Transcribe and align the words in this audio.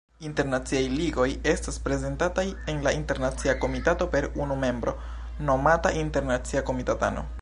Internaciaj 0.27 0.79
Ligoj 0.99 1.25
estas 1.51 1.75
reprezentataj 1.81 2.45
en 2.73 2.81
la 2.87 2.93
Internacia 2.99 3.55
Komitato 3.67 4.07
per 4.15 4.29
unu 4.47 4.57
membro, 4.65 4.95
nomata 5.51 5.93
Internacia 6.07 6.65
Komitatano. 6.73 7.25